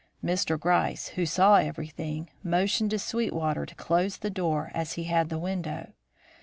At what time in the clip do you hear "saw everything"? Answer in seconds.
1.27-2.31